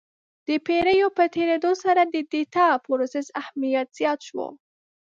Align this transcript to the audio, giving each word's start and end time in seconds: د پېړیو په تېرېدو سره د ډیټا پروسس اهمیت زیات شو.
د 0.47 0.49
پېړیو 0.65 1.07
په 1.17 1.23
تېرېدو 1.35 1.71
سره 1.83 2.01
د 2.13 2.15
ډیټا 2.31 2.67
پروسس 2.85 3.27
اهمیت 3.41 3.87
زیات 3.99 4.19
شو. 4.27 4.45